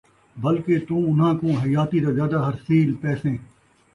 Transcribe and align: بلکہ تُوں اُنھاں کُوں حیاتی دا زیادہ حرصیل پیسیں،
بلکہ 0.43 0.75
تُوں 0.87 1.03
اُنھاں 1.07 1.33
کُوں 1.39 1.53
حیاتی 1.61 1.99
دا 2.03 2.09
زیادہ 2.17 2.37
حرصیل 2.45 2.89
پیسیں، 3.01 3.37